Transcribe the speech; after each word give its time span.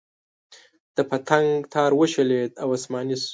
د 0.95 0.97
پتنګ 1.09 1.49
تار 1.73 1.91
وشلېد 1.99 2.51
او 2.61 2.67
اسماني 2.77 3.15
شو. 3.21 3.27